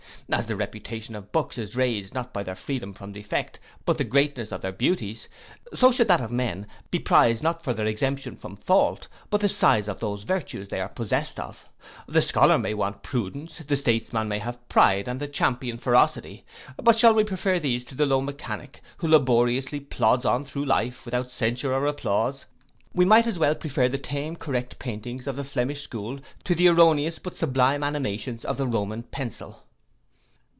[0.31, 4.05] As the reputation of books is raised not by their freedom from defect, but the
[4.05, 5.27] greatness of their beauties;
[5.73, 9.49] so should that of men be prized not for their exemption from fault, but the
[9.49, 11.67] size of those virtues they are possessed of.
[12.07, 16.45] The scholar may want prudence, the statesman may have pride, and the champion ferocity;
[16.81, 21.03] but shall we prefer to these the low mechanic, who laboriously plods on through life,
[21.03, 22.45] without censure or applause?
[22.93, 26.69] We might as well prefer the tame correct paintings of the Flemish school to the
[26.69, 29.63] erroneous, but sublime animations of the Roman pencil.